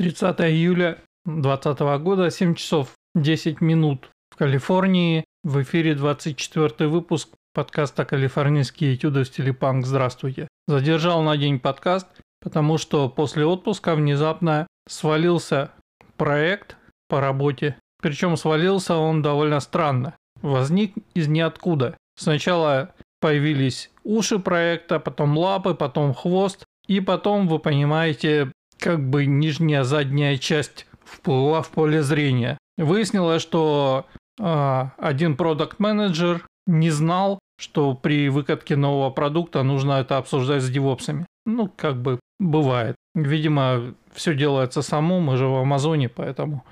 30 0.00 0.40
июля 0.40 0.96
2020 1.26 1.80
года, 2.02 2.30
7 2.30 2.54
часов 2.54 2.94
10 3.14 3.60
минут 3.60 4.08
в 4.30 4.36
Калифорнии. 4.38 5.26
В 5.44 5.60
эфире 5.60 5.94
24 5.94 6.88
выпуск 6.88 7.28
подкаста 7.52 8.06
«Калифорнийские 8.06 8.94
этюды 8.94 9.24
в 9.24 9.26
стиле 9.26 9.52
панк». 9.52 9.84
Здравствуйте. 9.84 10.48
Задержал 10.66 11.22
на 11.22 11.36
день 11.36 11.60
подкаст, 11.60 12.06
потому 12.40 12.78
что 12.78 13.10
после 13.10 13.44
отпуска 13.44 13.94
внезапно 13.94 14.66
свалился 14.88 15.70
проект 16.16 16.78
по 17.10 17.20
работе. 17.20 17.76
Причем 18.00 18.38
свалился 18.38 18.96
он 18.96 19.20
довольно 19.20 19.60
странно. 19.60 20.16
Возник 20.40 20.94
из 21.12 21.28
ниоткуда. 21.28 21.98
Сначала 22.16 22.94
появились 23.20 23.90
уши 24.02 24.38
проекта, 24.38 24.98
потом 24.98 25.36
лапы, 25.36 25.74
потом 25.74 26.14
хвост. 26.14 26.64
И 26.86 27.00
потом, 27.00 27.48
вы 27.48 27.58
понимаете, 27.58 28.50
как 28.80 29.00
бы 29.00 29.26
нижняя 29.26 29.84
задняя 29.84 30.36
часть 30.36 30.86
вплыла 31.04 31.62
в 31.62 31.70
поле 31.70 32.02
зрения. 32.02 32.58
Выяснилось, 32.76 33.42
что 33.42 34.06
э, 34.38 34.84
один 34.98 35.36
продукт 35.36 35.78
менеджер 35.78 36.46
не 36.66 36.90
знал, 36.90 37.38
что 37.58 37.94
при 37.94 38.28
выкатке 38.28 38.76
нового 38.76 39.10
продукта 39.10 39.62
нужно 39.62 39.92
это 39.92 40.16
обсуждать 40.16 40.62
с 40.62 40.70
девопсами. 40.70 41.26
Ну, 41.44 41.70
как 41.76 42.00
бы 42.00 42.20
бывает. 42.38 42.96
Видимо, 43.14 43.94
все 44.12 44.34
делается 44.34 44.82
само, 44.82 45.20
мы 45.20 45.36
же 45.36 45.46
в 45.46 45.56
Амазоне, 45.56 46.08
поэтому... 46.08 46.64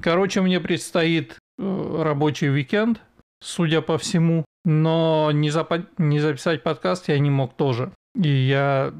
Короче, 0.00 0.40
мне 0.42 0.60
предстоит 0.60 1.38
э, 1.58 2.02
рабочий 2.02 2.50
уикенд, 2.50 3.00
судя 3.42 3.80
по 3.80 3.98
всему, 3.98 4.44
но 4.64 5.30
не, 5.32 5.48
запа- 5.50 5.86
не 5.96 6.18
записать 6.20 6.62
подкаст 6.62 7.08
я 7.08 7.18
не 7.18 7.30
мог 7.30 7.54
тоже. 7.54 7.92
И 8.14 8.28
я 8.28 8.92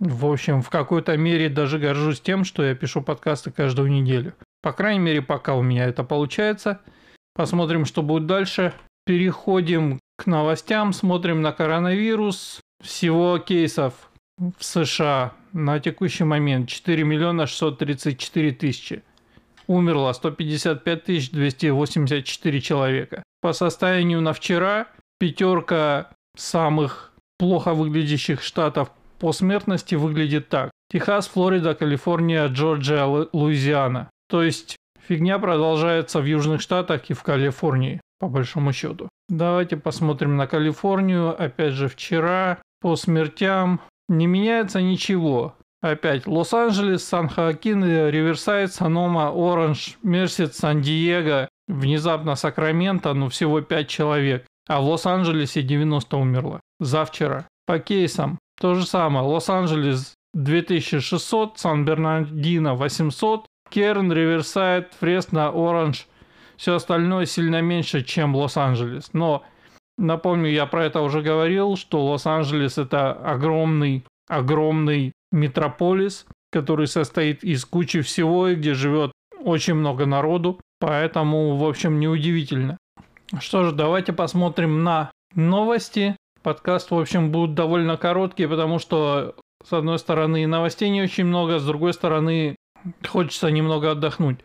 в 0.00 0.26
общем, 0.26 0.62
в 0.62 0.70
какой-то 0.70 1.16
мере 1.18 1.50
даже 1.50 1.78
горжусь 1.78 2.20
тем, 2.20 2.44
что 2.44 2.64
я 2.64 2.74
пишу 2.74 3.02
подкасты 3.02 3.50
каждую 3.50 3.90
неделю. 3.90 4.32
По 4.62 4.72
крайней 4.72 5.00
мере, 5.00 5.20
пока 5.20 5.54
у 5.54 5.62
меня 5.62 5.84
это 5.84 6.04
получается. 6.04 6.80
Посмотрим, 7.34 7.84
что 7.84 8.02
будет 8.02 8.26
дальше. 8.26 8.72
Переходим 9.04 10.00
к 10.16 10.26
новостям, 10.26 10.94
смотрим 10.94 11.42
на 11.42 11.52
коронавирус. 11.52 12.60
Всего 12.82 13.38
кейсов 13.38 14.10
в 14.38 14.64
США 14.64 15.34
на 15.52 15.78
текущий 15.80 16.24
момент 16.24 16.70
4 16.70 17.04
миллиона 17.04 17.46
634 17.46 18.52
тысячи. 18.52 19.02
Умерло 19.66 20.12
155 20.12 21.04
тысяч 21.04 21.30
284 21.30 22.60
человека. 22.62 23.22
По 23.42 23.52
состоянию 23.52 24.22
на 24.22 24.32
вчера 24.32 24.88
пятерка 25.18 26.08
самых 26.36 27.12
плохо 27.38 27.74
выглядящих 27.74 28.42
штатов 28.42 28.90
по 29.20 29.32
смертности 29.32 29.94
выглядит 29.94 30.48
так. 30.48 30.70
Техас, 30.90 31.28
Флорида, 31.28 31.74
Калифорния, 31.74 32.48
Джорджия, 32.48 33.04
Луизиана. 33.04 34.10
То 34.28 34.42
есть 34.42 34.76
фигня 35.06 35.38
продолжается 35.38 36.20
в 36.20 36.24
Южных 36.24 36.60
Штатах 36.60 37.10
и 37.10 37.14
в 37.14 37.22
Калифорнии, 37.22 38.00
по 38.18 38.28
большому 38.28 38.72
счету. 38.72 39.08
Давайте 39.28 39.76
посмотрим 39.76 40.36
на 40.36 40.46
Калифорнию. 40.46 41.40
Опять 41.40 41.74
же, 41.74 41.88
вчера 41.88 42.58
по 42.80 42.96
смертям 42.96 43.80
не 44.08 44.26
меняется 44.26 44.80
ничего. 44.80 45.54
Опять 45.82 46.26
Лос-Анджелес, 46.26 47.04
Сан-Хоакин, 47.04 47.84
Риверсайд, 47.84 48.72
Санома, 48.72 49.30
Оранж, 49.30 49.96
Мерсит, 50.02 50.54
Сан-Диего, 50.54 51.48
внезапно 51.68 52.34
Сакраменто, 52.34 53.14
ну 53.14 53.28
всего 53.28 53.60
5 53.60 53.88
человек. 53.88 54.46
А 54.68 54.80
в 54.80 54.84
Лос-Анджелесе 54.84 55.62
90 55.62 56.16
умерло. 56.16 56.60
Завчера. 56.80 57.46
По 57.66 57.78
кейсам 57.78 58.38
то 58.60 58.74
же 58.74 58.86
самое. 58.86 59.24
Лос-Анджелес 59.26 60.14
2600, 60.34 61.58
Сан-Бернардино 61.58 62.74
800, 62.74 63.46
Керн, 63.70 64.12
Риверсайд, 64.12 64.92
Фресно, 65.00 65.48
Оранж. 65.48 66.06
Все 66.56 66.74
остальное 66.74 67.24
сильно 67.24 67.62
меньше, 67.62 68.04
чем 68.04 68.36
Лос-Анджелес. 68.36 69.10
Но 69.14 69.44
напомню, 69.96 70.50
я 70.50 70.66
про 70.66 70.84
это 70.84 71.00
уже 71.00 71.22
говорил, 71.22 71.76
что 71.76 72.04
Лос-Анджелес 72.04 72.76
это 72.76 73.12
огромный, 73.12 74.04
огромный 74.28 75.12
метрополис, 75.32 76.26
который 76.52 76.86
состоит 76.86 77.42
из 77.42 77.64
кучи 77.64 78.02
всего 78.02 78.48
и 78.48 78.56
где 78.56 78.74
живет 78.74 79.12
очень 79.42 79.74
много 79.74 80.04
народу. 80.04 80.60
Поэтому, 80.80 81.56
в 81.56 81.64
общем, 81.64 81.98
неудивительно. 81.98 82.76
Что 83.38 83.64
же, 83.64 83.72
давайте 83.72 84.12
посмотрим 84.12 84.82
на 84.82 85.10
новости. 85.34 86.16
Подкаст, 86.42 86.90
в 86.90 86.98
общем, 86.98 87.30
будут 87.30 87.54
довольно 87.54 87.96
короткие, 87.96 88.48
потому 88.48 88.78
что, 88.78 89.34
с 89.66 89.72
одной 89.72 89.98
стороны, 89.98 90.46
новостей 90.46 90.88
не 90.88 91.02
очень 91.02 91.24
много, 91.24 91.58
с 91.58 91.66
другой 91.66 91.92
стороны, 91.92 92.56
хочется 93.06 93.50
немного 93.50 93.90
отдохнуть. 93.90 94.38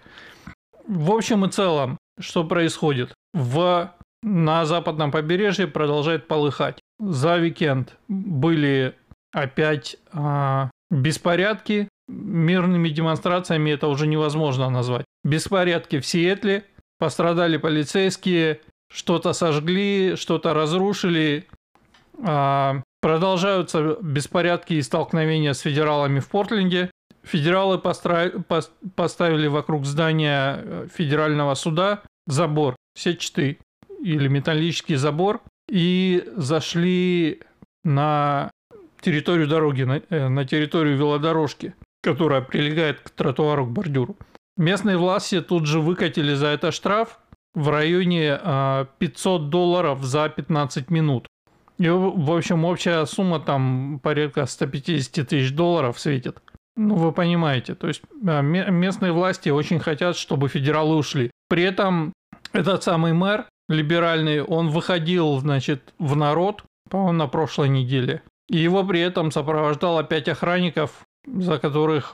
В 0.88 1.12
общем 1.12 1.46
и 1.46 1.50
целом, 1.50 1.98
что 2.20 2.44
происходит? 2.44 3.14
В, 3.34 3.92
на 4.24 4.66
западном 4.66 5.12
побережье 5.12 5.68
продолжает 5.68 6.28
полыхать. 6.28 6.80
За 7.00 7.36
уикенд 7.36 7.98
были 8.08 8.96
опять 9.34 9.98
а, 10.12 10.70
беспорядки. 10.90 11.90
Мирными 12.08 12.90
демонстрациями 12.90 13.72
это 13.72 13.88
уже 13.88 14.06
невозможно 14.06 14.70
назвать. 14.70 15.06
Беспорядки 15.24 16.00
в 16.00 16.06
Сиэтле, 16.06 16.66
пострадали 17.00 17.58
полицейские, 17.58 18.62
что-то 18.92 19.34
сожгли, 19.34 20.16
что-то 20.16 20.54
разрушили, 20.54 21.48
продолжаются 23.02 23.98
беспорядки 24.02 24.74
и 24.74 24.82
столкновения 24.82 25.54
с 25.54 25.60
федералами 25.60 26.20
в 26.20 26.28
Портленде. 26.28 26.90
Федералы 27.24 27.80
поставили 27.80 29.48
вокруг 29.48 29.86
здания 29.86 30.60
э, 30.64 30.88
федерального 30.94 31.56
суда 31.56 32.04
забор, 32.28 32.76
сетчатый 32.96 33.60
или 34.02 34.28
металлический 34.28 34.96
забор, 34.96 35.42
и 35.70 36.24
зашли 36.36 37.42
на 37.84 38.52
территорию 39.02 39.48
дороги, 39.48 39.84
на, 39.84 40.02
э, 40.10 40.28
на 40.28 40.46
территорию 40.46 40.98
велодорожки, 40.98 41.74
которая 42.04 42.42
прилегает 42.42 43.00
к 43.00 43.10
тротуару, 43.10 43.66
к 43.66 43.70
бордюру. 43.70 44.18
Местные 44.58 44.98
власти 44.98 45.42
тут 45.42 45.66
же 45.66 45.80
выкатили 45.80 46.34
за 46.34 46.48
это 46.48 46.72
штраф 46.72 47.20
в 47.54 47.70
районе 47.70 48.38
500 49.00 49.42
а, 49.42 49.46
долларов 49.46 50.04
за 50.04 50.30
15 50.30 50.90
минут. 50.90 51.28
И, 51.78 51.90
в 51.90 52.32
общем, 52.32 52.64
общая 52.66 53.06
сумма 53.06 53.40
там 53.40 54.00
порядка 54.02 54.46
150 54.46 55.28
тысяч 55.28 55.54
долларов 55.54 56.00
светит. 56.00 56.42
Ну, 56.78 56.96
вы 56.96 57.12
понимаете, 57.12 57.76
то 57.76 57.88
есть 57.88 58.02
местные 58.22 59.12
власти 59.12 59.50
очень 59.50 59.80
хотят, 59.80 60.18
чтобы 60.18 60.50
федералы 60.50 60.96
ушли. 60.96 61.32
При 61.48 61.64
этом 61.64 62.14
этот 62.54 62.84
самый 62.84 63.14
мэр 63.14 63.46
либеральный, 63.70 64.42
он 64.42 64.70
выходил, 64.70 65.38
значит, 65.40 65.94
в 66.00 66.16
народ, 66.16 66.64
по-моему, 66.90 67.14
на 67.14 67.28
прошлой 67.28 67.70
неделе. 67.70 68.22
И 68.48 68.58
его 68.58 68.84
при 68.84 69.00
этом 69.00 69.32
сопровождало 69.32 70.04
пять 70.04 70.28
охранников, 70.28 71.04
за 71.26 71.58
которых 71.60 72.14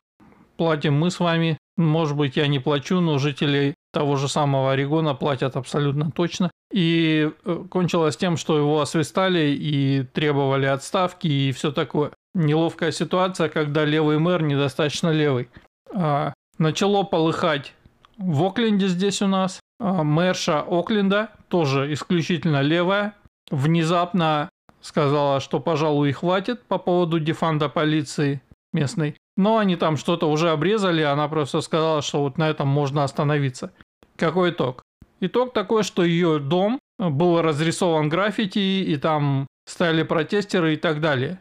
платим 0.56 0.94
мы 0.94 1.10
с 1.10 1.20
вами. 1.20 1.58
Может 1.76 2.16
быть, 2.16 2.36
я 2.36 2.46
не 2.46 2.58
плачу, 2.58 3.00
но 3.00 3.18
жители 3.18 3.74
того 3.92 4.16
же 4.16 4.28
самого 4.28 4.72
Орегона 4.72 5.14
платят 5.14 5.56
абсолютно 5.56 6.10
точно. 6.10 6.50
И 6.72 7.30
э, 7.44 7.64
кончилось 7.70 8.16
тем, 8.16 8.36
что 8.36 8.56
его 8.56 8.80
освистали 8.80 9.50
и 9.50 10.04
требовали 10.04 10.66
отставки 10.66 11.26
и 11.28 11.52
все 11.52 11.70
такое. 11.70 12.12
Неловкая 12.34 12.92
ситуация, 12.92 13.48
когда 13.48 13.84
левый 13.84 14.18
мэр 14.18 14.42
недостаточно 14.42 15.10
левый. 15.10 15.50
А, 15.92 16.32
начало 16.58 17.02
полыхать 17.02 17.74
в 18.16 18.42
Окленде 18.42 18.88
здесь 18.88 19.20
у 19.20 19.26
нас. 19.26 19.60
А, 19.78 20.02
мэрша 20.02 20.62
Окленда, 20.62 21.30
тоже 21.48 21.92
исключительно 21.92 22.62
левая, 22.62 23.14
внезапно 23.50 24.48
сказала, 24.80 25.40
что, 25.40 25.60
пожалуй, 25.60 26.12
хватит 26.12 26.62
по 26.64 26.78
поводу 26.78 27.20
дефанда 27.20 27.68
полиции 27.68 28.40
местной. 28.72 29.16
Но 29.36 29.58
они 29.58 29.76
там 29.76 29.96
что-то 29.96 30.30
уже 30.30 30.50
обрезали, 30.50 31.02
она 31.02 31.28
просто 31.28 31.60
сказала, 31.60 32.02
что 32.02 32.22
вот 32.22 32.38
на 32.38 32.50
этом 32.50 32.68
можно 32.68 33.04
остановиться. 33.04 33.72
Какой 34.16 34.50
итог? 34.50 34.82
Итог 35.20 35.52
такой, 35.52 35.82
что 35.82 36.04
ее 36.04 36.38
дом 36.38 36.78
был 36.98 37.40
разрисован 37.42 38.08
граффити, 38.08 38.58
и 38.58 38.96
там 38.96 39.46
стояли 39.66 40.02
протестеры 40.02 40.74
и 40.74 40.76
так 40.76 41.00
далее. 41.00 41.40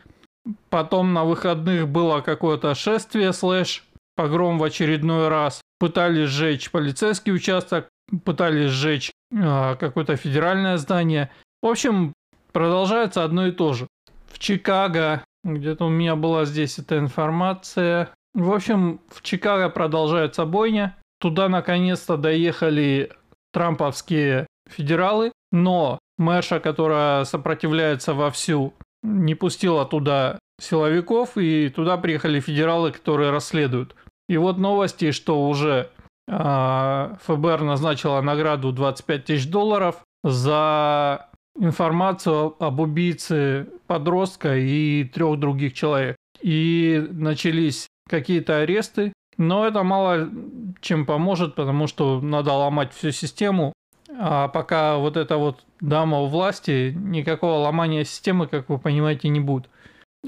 Потом 0.70 1.14
на 1.14 1.24
выходных 1.24 1.88
было 1.88 2.22
какое-то 2.22 2.74
шествие, 2.74 3.34
слэш, 3.34 3.84
погром 4.16 4.58
в 4.58 4.64
очередной 4.64 5.28
раз. 5.28 5.62
Пытались 5.80 6.30
сжечь 6.30 6.72
полицейский 6.72 7.34
участок, 7.34 7.90
пытались 8.24 8.72
сжечь 8.72 9.12
э, 9.32 9.76
какое-то 9.80 10.16
федеральное 10.16 10.78
здание. 10.78 11.30
В 11.62 11.68
общем, 11.68 12.14
продолжается 12.52 13.24
одно 13.24 13.48
и 13.48 13.52
то 13.52 13.74
же. 13.74 13.88
В 14.28 14.40
Чикаго, 14.40 15.24
где-то 15.44 15.86
у 15.86 15.90
меня 15.90 16.16
была 16.16 16.46
здесь 16.46 16.80
эта 16.80 16.98
информация. 16.98 18.10
В 18.34 18.52
общем, 18.52 19.02
в 19.10 19.22
Чикаго 19.22 19.70
продолжается 19.70 20.46
бойня. 20.46 20.96
Туда 21.22 21.50
наконец-то 21.50 22.18
доехали 22.18 23.12
трамповские 23.54 24.48
федералы, 24.68 25.32
но 25.52 26.00
Мэша, 26.18 26.60
которая 26.60 27.26
сопротивляется 27.26 28.16
вовсю, 28.16 28.74
не 29.04 29.36
пустила 29.36 29.86
туда 29.86 30.40
силовиков, 30.60 31.38
и 31.38 31.70
туда 31.70 31.98
приехали 31.98 32.40
федералы, 32.40 32.92
которые 32.92 33.30
расследуют. 33.30 33.96
И 34.28 34.38
вот 34.38 34.58
новости, 34.58 35.12
что 35.12 35.48
уже 35.48 35.92
э, 36.28 37.16
ФБР 37.24 37.62
назначила 37.62 38.22
награду 38.22 38.72
25 38.72 39.26
тысяч 39.26 39.48
долларов 39.48 39.98
за 40.24 41.30
информацию 41.60 42.56
об 42.60 42.80
убийце 42.80 43.68
подростка 43.86 44.56
и 44.58 45.04
трех 45.04 45.40
других 45.40 45.74
человек. 45.74 46.16
И 46.42 47.08
начались 47.12 47.88
какие-то 48.10 48.58
аресты, 48.60 49.14
но 49.38 49.68
это 49.68 49.84
мало 49.84 50.30
чем 50.82 51.06
поможет, 51.06 51.56
потому 51.56 51.88
что 51.88 52.22
надо 52.22 52.54
ломать 52.54 52.94
всю 52.94 53.12
систему. 53.12 53.74
А 54.18 54.48
пока 54.50 54.98
вот 54.98 55.18
эта 55.18 55.38
вот 55.38 55.64
дама 55.80 56.20
у 56.20 56.28
власти, 56.28 56.94
никакого 56.96 57.64
ломания 57.64 58.04
системы, 58.04 58.48
как 58.48 58.70
вы 58.70 58.78
понимаете, 58.78 59.30
не 59.30 59.40
будет. 59.40 59.70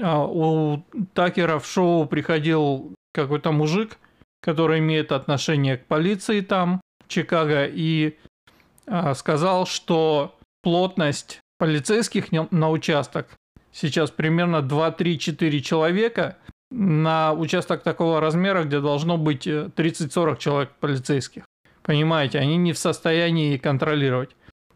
А 0.00 0.24
у 0.24 0.84
Такера 1.12 1.58
в 1.58 1.66
шоу 1.66 2.06
приходил 2.06 2.94
какой-то 3.12 3.52
мужик, 3.52 3.98
который 4.40 4.78
имеет 4.80 5.12
отношение 5.12 5.76
к 5.76 5.86
полиции 5.86 6.40
там, 6.40 6.80
в 7.04 7.08
Чикаго, 7.08 7.66
и 7.66 8.16
а, 8.86 9.14
сказал, 9.14 9.66
что 9.66 10.36
плотность 10.62 11.40
полицейских 11.58 12.32
на 12.32 12.70
участок 12.70 13.36
сейчас 13.72 14.10
примерно 14.10 14.56
2-3-4 14.56 15.60
человека 15.60 16.38
на 16.76 17.32
участок 17.32 17.82
такого 17.82 18.20
размера, 18.20 18.64
где 18.64 18.80
должно 18.80 19.16
быть 19.16 19.46
30-40 19.46 20.34
э, 20.34 20.36
человек 20.38 20.70
полицейских. 20.80 21.44
Понимаете, 21.82 22.40
они 22.40 22.56
не 22.56 22.72
в 22.72 22.78
состоянии 22.78 23.56
контролировать. 23.58 24.30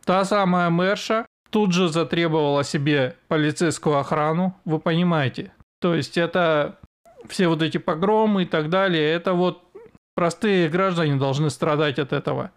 Та 0.05 0.25
самая 0.25 0.71
мэрша 0.71 1.27
тут 1.51 1.73
же 1.73 1.89
затребовала 1.89 2.63
себе 2.63 3.17
полицейскую 3.27 3.99
охрану, 3.99 4.55
вы 4.65 4.79
понимаете. 4.79 5.53
То 5.81 5.95
есть 5.95 6.17
это 6.17 6.79
все 7.27 7.49
вот 7.49 7.63
эти 7.63 7.79
погромы 7.79 8.43
и 8.43 8.47
так 8.47 8.71
далее, 8.71 9.11
это 9.11 9.33
вот 9.33 9.65
простые 10.15 10.69
граждане 10.69 11.17
должны 11.17 11.51
страдать 11.51 11.99
от 11.99 12.13
этого. 12.13 12.53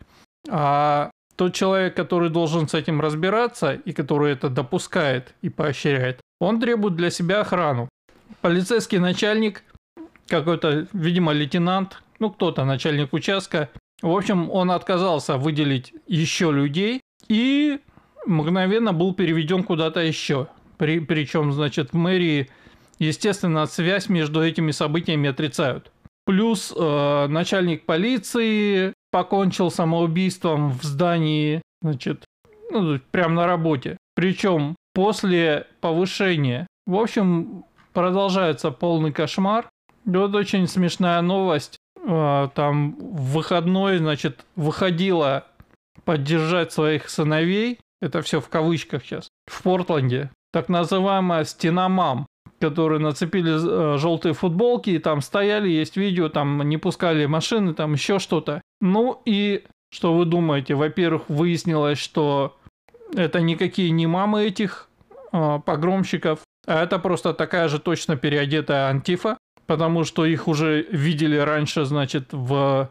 А 0.49 1.09
тот 1.35 1.53
человек, 1.53 1.95
который 1.95 2.29
должен 2.29 2.67
с 2.67 2.75
этим 2.75 3.01
разбираться 3.01 3.73
и 3.73 3.93
который 3.93 4.33
это 4.33 4.49
допускает 4.49 5.33
и 5.41 5.49
поощряет, 5.49 6.19
он 6.39 6.59
требует 6.59 6.95
для 6.95 7.09
себя 7.09 7.41
охрану. 7.41 7.89
Полицейский 8.41 8.97
начальник, 8.97 9.63
какой-то, 10.27 10.87
видимо, 10.93 11.31
лейтенант, 11.31 12.01
ну 12.19 12.31
кто-то, 12.31 12.65
начальник 12.65 13.13
участка, 13.13 13.69
в 14.01 14.09
общем, 14.09 14.49
он 14.49 14.71
отказался 14.71 15.37
выделить 15.37 15.93
еще 16.07 16.51
людей 16.51 17.01
и 17.27 17.79
мгновенно 18.25 18.93
был 18.93 19.13
переведен 19.13 19.63
куда-то 19.63 19.99
еще. 19.99 20.47
При, 20.77 20.99
причем, 20.99 21.51
значит, 21.51 21.91
в 21.91 21.95
мэрии, 21.95 22.49
естественно, 22.97 23.67
связь 23.67 24.09
между 24.09 24.43
этими 24.43 24.71
событиями 24.71 25.29
отрицают. 25.29 25.91
Плюс 26.25 26.73
э, 26.75 27.27
начальник 27.27 27.85
полиции 27.85 28.93
покончил 29.11 29.69
самоубийством 29.69 30.71
в 30.71 30.83
здании, 30.83 31.61
значит, 31.81 32.25
ну, 32.71 32.99
прямо 33.11 33.35
на 33.35 33.47
работе. 33.47 33.97
Причем 34.15 34.75
после 34.93 35.67
повышения. 35.79 36.67
В 36.87 36.95
общем, 36.95 37.65
продолжается 37.93 38.71
полный 38.71 39.11
кошмар. 39.11 39.69
И 40.05 40.09
вот 40.09 40.33
очень 40.35 40.67
смешная 40.67 41.21
новость. 41.21 41.77
А, 42.07 42.49
там 42.49 42.95
в 42.99 43.33
выходной, 43.33 43.97
значит, 43.97 44.45
выходила 44.55 45.45
поддержать 46.03 46.71
своих 46.71 47.09
сыновей, 47.09 47.79
это 48.01 48.21
все 48.21 48.41
в 48.41 48.49
кавычках 48.49 49.03
сейчас, 49.03 49.29
в 49.45 49.61
Портленде, 49.61 50.31
так 50.51 50.67
называемая 50.69 51.43
стена 51.43 51.89
мам, 51.89 52.25
которые 52.59 52.99
нацепили 52.99 53.51
э, 53.53 53.97
желтые 53.97 54.33
футболки, 54.33 54.89
и 54.89 54.99
там 54.99 55.21
стояли, 55.21 55.69
есть 55.69 55.97
видео, 55.97 56.29
там 56.29 56.67
не 56.67 56.77
пускали 56.77 57.25
машины, 57.25 57.73
там 57.73 57.93
еще 57.93 58.19
что-то. 58.19 58.61
Ну 58.79 59.21
и 59.25 59.63
что 59.91 60.13
вы 60.15 60.25
думаете? 60.25 60.73
Во-первых, 60.73 61.23
выяснилось, 61.27 61.99
что 61.99 62.57
это 63.13 63.41
никакие 63.41 63.91
не 63.91 64.07
мамы 64.07 64.45
этих 64.45 64.89
э, 65.31 65.59
погромщиков, 65.63 66.39
а 66.67 66.83
это 66.83 66.99
просто 66.99 67.33
такая 67.33 67.67
же 67.67 67.79
точно 67.79 68.15
переодетая 68.15 68.87
антифа, 68.89 69.37
потому 69.65 70.03
что 70.03 70.25
их 70.25 70.47
уже 70.47 70.83
видели 70.83 71.37
раньше, 71.37 71.85
значит, 71.85 72.29
в, 72.31 72.89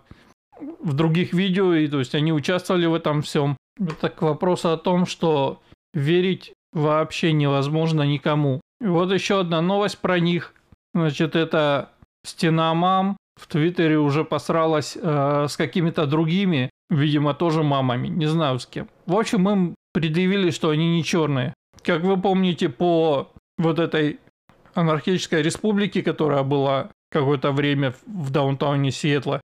в 0.58 0.93
других 0.94 1.32
видео, 1.32 1.75
и 1.75 1.87
то 1.88 1.99
есть 1.99 2.14
они 2.14 2.32
участвовали 2.32 2.87
в 2.87 2.94
этом 2.94 3.22
всем. 3.22 3.56
Это 3.78 4.08
к 4.08 4.22
вопросу 4.22 4.70
о 4.70 4.76
том, 4.76 5.06
что 5.06 5.62
верить 5.94 6.52
вообще 6.72 7.32
невозможно 7.32 8.02
никому. 8.02 8.61
И 8.81 8.87
вот 8.87 9.12
еще 9.12 9.40
одна 9.40 9.61
новость 9.61 9.99
про 9.99 10.19
них. 10.19 10.55
Значит, 10.94 11.37
это 11.37 11.90
стена 12.25 12.75
мам 12.75 13.17
в 13.40 13.46
Твиттере 13.46 13.99
уже 13.99 14.25
посралась 14.25 14.99
э, 15.00 15.46
с 15.49 15.56
какими-то 15.56 16.06
другими, 16.06 16.70
видимо, 16.90 17.34
тоже 17.34 17.62
мамами, 17.62 18.08
не 18.08 18.26
знаю 18.26 18.58
с 18.58 18.67
кем. 18.67 18.88
В 19.06 19.17
общем, 19.17 19.49
им 19.49 19.75
предъявили, 19.93 20.50
что 20.50 20.70
они 20.70 20.96
не 20.96 21.05
черные. 21.05 21.55
Как 21.82 22.02
вы 22.02 22.20
помните, 22.20 22.69
по 22.69 23.32
вот 23.60 23.78
этой 23.78 24.18
анархической 24.74 25.42
республики, 25.42 26.02
которая 26.02 26.42
была 26.42 26.90
какое-то 27.10 27.52
время 27.52 27.94
в 28.06 28.30
даунтауне 28.30 28.90
Сиэтла, 28.90 29.40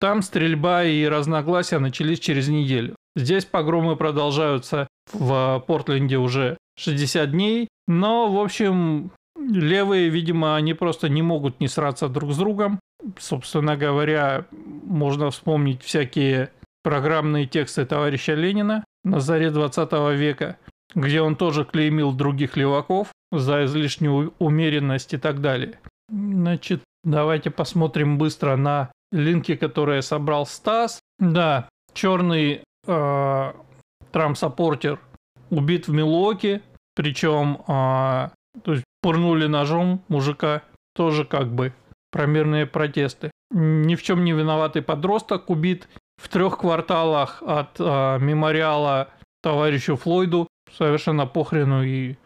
там 0.00 0.22
стрельба 0.22 0.84
и 0.84 1.04
разногласия 1.04 1.78
начались 1.78 2.20
через 2.20 2.48
неделю. 2.48 2.96
Здесь 3.16 3.44
погромы 3.44 3.96
продолжаются 3.96 4.86
в 5.12 5.62
Портленде 5.66 6.16
уже 6.16 6.56
60 6.78 7.30
дней, 7.30 7.68
но, 7.86 8.30
в 8.32 8.40
общем, 8.40 9.10
левые, 9.38 10.08
видимо, 10.08 10.56
они 10.56 10.74
просто 10.74 11.08
не 11.08 11.22
могут 11.22 11.60
не 11.60 11.68
сраться 11.68 12.08
друг 12.08 12.32
с 12.32 12.38
другом. 12.38 12.80
Собственно 13.18 13.76
говоря, 13.76 14.46
можно 14.52 15.30
вспомнить 15.30 15.82
всякие 15.82 16.50
программные 16.82 17.46
тексты 17.46 17.84
товарища 17.84 18.34
Ленина 18.34 18.84
на 19.04 19.20
заре 19.20 19.50
20 19.50 19.92
века, 20.16 20.56
где 20.94 21.22
он 21.22 21.36
тоже 21.36 21.64
клеймил 21.64 22.12
других 22.12 22.56
леваков 22.56 23.08
за 23.32 23.64
излишнюю 23.64 24.34
умеренность 24.38 25.14
и 25.14 25.18
так 25.18 25.40
далее. 25.40 25.78
Значит, 26.08 26.82
давайте 27.04 27.50
посмотрим 27.50 28.18
быстро 28.18 28.56
на 28.56 28.90
линки, 29.12 29.54
которые 29.56 30.02
собрал 30.02 30.46
Стас. 30.46 31.00
Да, 31.18 31.68
черный 31.92 32.62
э, 32.86 33.52
Трамп-саппортер 34.12 34.98
убит 35.50 35.88
в 35.88 35.92
Милоке, 35.92 36.62
причем 36.94 37.62
э, 37.66 38.30
то 38.62 38.72
есть 38.72 38.84
пырнули 39.02 39.46
ножом 39.46 40.02
мужика, 40.08 40.62
тоже 40.94 41.24
как 41.24 41.52
бы 41.52 41.72
промерные 42.10 42.66
протесты. 42.66 43.30
Ни 43.52 43.94
в 43.94 44.02
чем 44.02 44.24
не 44.24 44.32
виноватый 44.32 44.82
подросток 44.82 45.50
убит 45.50 45.88
в 46.16 46.28
трех 46.28 46.58
кварталах 46.58 47.42
от 47.42 47.78
э, 47.78 48.18
мемориала 48.20 49.08
товарищу 49.42 49.96
Флойду, 49.96 50.48
совершенно 50.76 51.26
похрену 51.26 51.82
и 51.82 52.16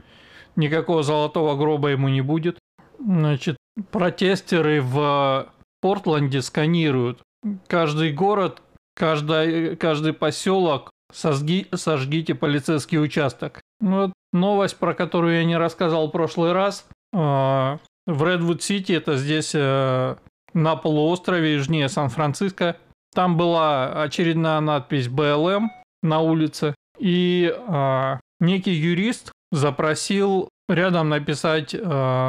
никакого 0.56 1.02
золотого 1.02 1.56
гроба 1.56 1.88
ему 1.88 2.08
не 2.08 2.20
будет. 2.20 2.58
Значит, 2.98 3.56
протестеры 3.90 4.80
в 4.80 5.48
Портленде 5.80 6.42
сканируют 6.42 7.20
каждый 7.66 8.12
город, 8.12 8.62
каждый, 8.94 9.76
каждый 9.76 10.12
поселок, 10.12 10.90
сожги, 11.12 11.66
сожгите 11.74 12.34
полицейский 12.34 12.98
участок. 12.98 13.60
Вот 13.80 14.12
новость, 14.32 14.78
про 14.78 14.94
которую 14.94 15.36
я 15.36 15.44
не 15.44 15.56
рассказал 15.56 16.08
в 16.08 16.10
прошлый 16.10 16.52
раз. 16.52 16.86
А, 17.14 17.78
в 18.06 18.24
Редвуд-Сити, 18.24 18.92
это 18.92 19.16
здесь 19.16 19.52
э, 19.54 20.16
на 20.52 20.76
полуострове 20.76 21.54
южнее 21.54 21.88
Сан-Франциско, 21.88 22.76
там 23.14 23.36
была 23.36 24.02
очередная 24.02 24.60
надпись 24.60 25.08
БЛМ 25.08 25.70
на 26.02 26.20
улице, 26.20 26.74
и 26.98 27.54
э, 27.56 28.18
некий 28.44 28.72
юрист 28.72 29.32
запросил 29.52 30.48
рядом 30.68 31.08
написать 31.08 31.74
э, 31.74 31.78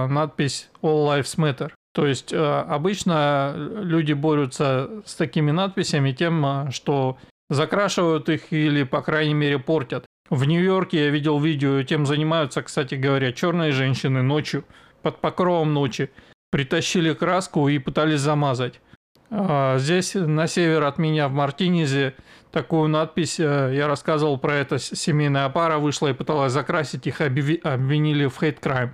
надпись 0.07 0.69
All 0.81 1.07
Lives 1.07 1.37
Matter. 1.37 1.71
То 1.93 2.05
есть 2.05 2.33
э, 2.33 2.37
обычно 2.37 3.53
люди 3.55 4.13
борются 4.13 4.89
с 5.05 5.15
такими 5.15 5.51
надписями 5.51 6.11
тем, 6.11 6.45
э, 6.45 6.71
что 6.71 7.17
закрашивают 7.49 8.27
их 8.29 8.51
или, 8.51 8.83
по 8.83 9.01
крайней 9.01 9.33
мере, 9.33 9.59
портят. 9.59 10.05
В 10.29 10.45
Нью-Йорке 10.45 11.05
я 11.05 11.09
видел 11.09 11.39
видео, 11.39 11.83
тем 11.83 12.05
занимаются, 12.05 12.63
кстати 12.63 12.95
говоря, 12.95 13.31
черные 13.31 13.71
женщины 13.71 14.23
ночью, 14.23 14.65
под 15.01 15.21
покровом 15.21 15.73
ночи. 15.73 16.09
Притащили 16.51 17.13
краску 17.13 17.67
и 17.67 17.77
пытались 17.79 18.21
замазать. 18.21 18.81
А 19.37 19.77
здесь 19.79 20.13
на 20.13 20.47
север 20.47 20.83
от 20.83 20.97
меня 20.97 21.27
в 21.27 21.33
Мартинезе 21.33 22.15
такую 22.51 22.87
надпись, 22.87 23.37
э, 23.37 23.71
я 23.75 23.87
рассказывал 23.87 24.37
про 24.37 24.55
это, 24.55 24.79
семейная 24.79 25.49
пара 25.49 25.77
вышла 25.77 26.07
и 26.07 26.13
пыталась 26.13 26.53
закрасить, 26.53 27.05
их 27.05 27.19
обвинили 27.19 28.27
в 28.27 28.41
crime. 28.41 28.91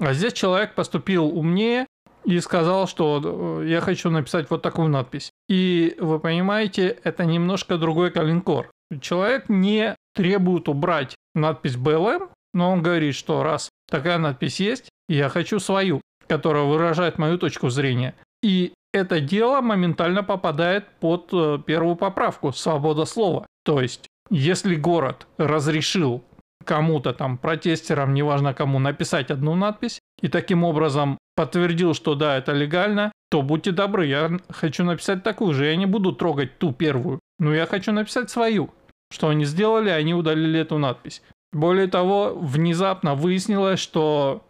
А 0.00 0.12
здесь 0.12 0.32
человек 0.32 0.76
поступил 0.76 1.26
умнее 1.26 1.86
и 2.24 2.38
сказал, 2.38 2.86
что 2.86 3.60
э, 3.62 3.66
я 3.66 3.80
хочу 3.80 4.10
написать 4.10 4.48
вот 4.48 4.62
такую 4.62 4.90
надпись. 4.90 5.32
И 5.48 5.96
вы 5.98 6.20
понимаете, 6.20 6.96
это 7.02 7.24
немножко 7.24 7.78
другой 7.78 8.12
калинкор. 8.12 8.70
Человек 9.00 9.48
не 9.48 9.96
требует 10.14 10.68
убрать 10.68 11.16
надпись 11.34 11.74
BLM, 11.74 12.28
но 12.54 12.70
он 12.70 12.80
говорит, 12.80 13.16
что 13.16 13.42
раз 13.42 13.70
такая 13.90 14.18
надпись 14.18 14.60
есть, 14.60 14.88
я 15.08 15.28
хочу 15.28 15.58
свою, 15.58 16.00
которая 16.28 16.62
выражает 16.62 17.18
мою 17.18 17.38
точку 17.38 17.70
зрения. 17.70 18.14
И 18.40 18.72
это 18.92 19.20
дело 19.20 19.60
моментально 19.60 20.22
попадает 20.22 20.88
под 21.00 21.28
э, 21.32 21.58
первую 21.64 21.96
поправку 21.96 22.52
«свобода 22.52 23.04
слова». 23.04 23.46
То 23.64 23.80
есть, 23.80 24.08
если 24.30 24.76
город 24.76 25.26
разрешил 25.36 26.22
кому-то 26.64 27.12
там, 27.12 27.38
протестерам, 27.38 28.14
неважно 28.14 28.54
кому, 28.54 28.78
написать 28.78 29.30
одну 29.30 29.54
надпись, 29.54 30.00
и 30.20 30.28
таким 30.28 30.64
образом 30.64 31.18
подтвердил, 31.34 31.94
что 31.94 32.14
да, 32.14 32.36
это 32.36 32.52
легально, 32.52 33.12
то 33.30 33.42
будьте 33.42 33.72
добры, 33.72 34.06
я 34.06 34.38
хочу 34.50 34.84
написать 34.84 35.22
такую 35.22 35.54
же. 35.54 35.66
Я 35.66 35.76
не 35.76 35.86
буду 35.86 36.12
трогать 36.12 36.58
ту 36.58 36.72
первую, 36.72 37.20
но 37.38 37.54
я 37.54 37.66
хочу 37.66 37.92
написать 37.92 38.30
свою. 38.30 38.70
Что 39.10 39.28
они 39.28 39.44
сделали, 39.44 39.88
они 39.88 40.14
удалили 40.14 40.60
эту 40.60 40.78
надпись. 40.78 41.22
Более 41.52 41.86
того, 41.86 42.34
внезапно 42.34 43.14
выяснилось, 43.14 43.80
что 43.80 44.42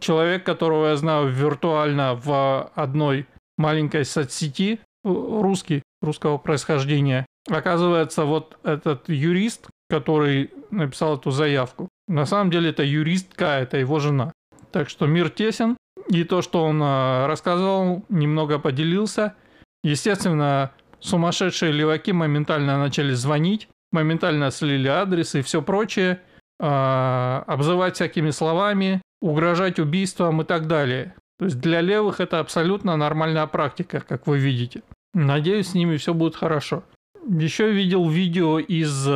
человек, 0.00 0.44
которого 0.44 0.88
я 0.88 0.96
знаю 0.96 1.28
виртуально 1.28 2.14
в 2.14 2.70
одной 2.74 3.26
маленькой 3.56 4.04
соцсети, 4.04 4.80
русский, 5.04 5.82
русского 6.02 6.38
происхождения, 6.38 7.26
оказывается, 7.48 8.24
вот 8.24 8.58
этот 8.64 9.08
юрист, 9.08 9.68
который 9.88 10.50
написал 10.70 11.16
эту 11.16 11.30
заявку, 11.30 11.88
на 12.08 12.24
самом 12.26 12.50
деле 12.50 12.70
это 12.70 12.84
юристка, 12.84 13.58
это 13.60 13.78
его 13.78 13.98
жена. 13.98 14.32
Так 14.70 14.88
что 14.88 15.06
мир 15.06 15.30
тесен, 15.30 15.76
и 16.08 16.24
то, 16.24 16.42
что 16.42 16.64
он 16.64 16.80
а, 16.82 17.26
рассказывал, 17.26 18.04
немного 18.08 18.58
поделился. 18.58 19.34
Естественно, 19.82 20.72
сумасшедшие 21.00 21.72
леваки 21.72 22.12
моментально 22.12 22.78
начали 22.78 23.12
звонить, 23.12 23.68
моментально 23.92 24.50
слили 24.50 24.88
адрес 24.88 25.34
и 25.34 25.42
все 25.42 25.62
прочее, 25.62 26.20
а, 26.60 27.44
обзывать 27.46 27.96
всякими 27.96 28.30
словами, 28.30 29.02
угрожать 29.20 29.78
убийством 29.78 30.42
и 30.42 30.44
так 30.44 30.66
далее. 30.68 31.14
То 31.38 31.44
есть 31.44 31.60
для 31.60 31.80
левых 31.80 32.20
это 32.20 32.40
абсолютно 32.40 32.96
нормальная 32.96 33.46
практика, 33.46 34.00
как 34.00 34.26
вы 34.26 34.38
видите. 34.38 34.82
Надеюсь, 35.14 35.68
с 35.68 35.74
ними 35.74 35.96
все 35.96 36.14
будет 36.14 36.36
хорошо. 36.36 36.82
Еще 37.28 37.72
видел 37.72 38.08
видео 38.08 38.58
из 38.58 39.08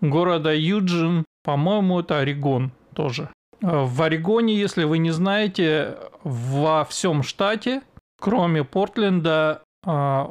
города 0.00 0.54
Юджин, 0.54 1.24
по-моему, 1.44 2.00
это 2.00 2.18
Орегон 2.18 2.72
тоже. 2.94 3.28
В 3.60 4.02
Орегоне, 4.02 4.54
если 4.54 4.84
вы 4.84 4.98
не 4.98 5.10
знаете, 5.10 5.96
во 6.24 6.84
всем 6.84 7.22
штате, 7.22 7.82
кроме 8.20 8.64
Портленда, 8.64 9.62
а, 9.84 10.30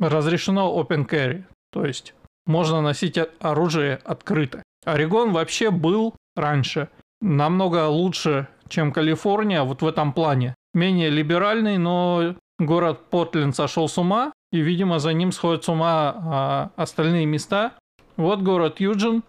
разрешено 0.00 0.78
open 0.78 1.08
carry. 1.08 1.44
То 1.72 1.84
есть 1.84 2.14
можно 2.46 2.80
носить 2.80 3.18
оружие 3.40 4.00
открыто. 4.04 4.62
Орегон 4.84 5.32
вообще 5.32 5.70
был 5.70 6.14
раньше 6.36 6.88
намного 7.20 7.86
лучше, 7.88 8.48
чем 8.68 8.92
Калифорния 8.92 9.62
вот 9.62 9.82
в 9.82 9.86
этом 9.86 10.12
плане. 10.12 10.54
Менее 10.74 11.10
либеральный, 11.10 11.78
но 11.78 12.34
город 12.58 13.10
Портленд 13.10 13.56
сошел 13.56 13.88
с 13.88 13.98
ума, 13.98 14.32
и, 14.52 14.60
видимо, 14.60 14.98
за 14.98 15.12
ним 15.12 15.32
сходят 15.32 15.64
с 15.64 15.68
ума 15.68 16.14
а, 16.16 16.70
остальные 16.76 17.26
места. 17.26 17.72
Вот 18.16 18.40
город 18.42 18.80
Юджин, 18.80 19.22